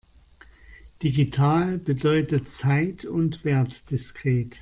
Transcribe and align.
Digital 1.03 1.77
bedeutet 1.77 2.49
zeit- 2.49 3.05
und 3.05 3.45
wertdiskret. 3.45 4.57